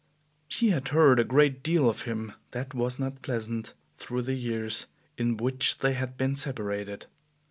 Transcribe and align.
She 0.47 0.71
had 0.71 0.87
heard 0.87 1.19
a 1.19 1.23
great 1.23 1.61
deal 1.61 1.87
of 1.87 2.01
him 2.09 2.33
that 2.53 2.73
was 2.73 2.97
not 2.97 3.21
pleasant 3.21 3.75
through 3.97 4.23
the 4.23 4.33
years 4.33 4.87
in 5.15 5.37
which 5.37 5.77
they 5.77 5.93
had 5.93 6.17
been 6.17 6.33
separated. 6.35 7.05